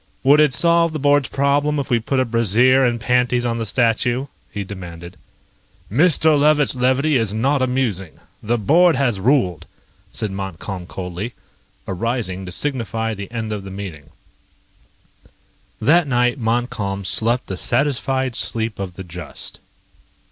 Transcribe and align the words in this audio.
"Would 0.23 0.39
it 0.39 0.51
solve 0.51 0.93
the 0.93 0.99
board's 0.99 1.27
problem 1.27 1.77
if 1.77 1.91
we 1.91 1.99
put 1.99 2.19
a 2.19 2.25
brassiere 2.25 2.83
and 2.83 2.99
panties 2.99 3.45
on 3.45 3.59
the 3.59 3.67
statue?" 3.67 4.25
he 4.51 4.63
demanded. 4.63 5.15
"Mr. 5.91 6.39
Levitt's 6.39 6.73
levity 6.73 7.17
is 7.17 7.35
not 7.35 7.61
amusing. 7.61 8.13
The 8.41 8.57
board 8.57 8.95
has 8.95 9.19
ruled," 9.19 9.67
said 10.11 10.31
Montcalm 10.31 10.87
coldly, 10.87 11.33
arising 11.87 12.47
to 12.47 12.51
signify 12.51 13.13
the 13.13 13.29
end 13.29 13.53
of 13.53 13.63
the 13.63 13.69
meeting. 13.69 14.09
That 15.79 16.07
night 16.07 16.39
Montcalm 16.39 17.05
slept 17.05 17.45
the 17.45 17.55
satisfied 17.55 18.35
sleep 18.35 18.79
of 18.79 18.95
the 18.95 19.03
just. 19.03 19.59